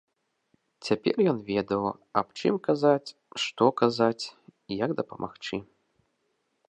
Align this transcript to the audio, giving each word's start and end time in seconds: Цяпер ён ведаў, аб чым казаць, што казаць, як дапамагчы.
Цяпер 0.87 1.15
ён 1.31 1.37
ведаў, 1.49 1.83
аб 2.21 2.27
чым 2.39 2.55
казаць, 2.69 3.09
што 3.43 3.65
казаць, 3.83 4.25
як 4.83 4.89
дапамагчы. 5.03 5.55